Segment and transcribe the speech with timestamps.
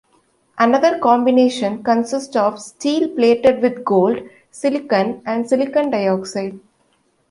[0.57, 4.17] Another combination consists of steel plated with gold,
[4.49, 6.59] silicon, and silicon dioxide.